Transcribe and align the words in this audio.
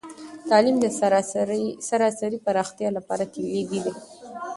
تعلیم 0.49 0.77
د 0.81 0.85
سراسري 1.91 2.37
پراختیا 2.45 2.89
لپاره 2.97 3.23
کلیدي 3.33 3.79
دی. 3.85 3.93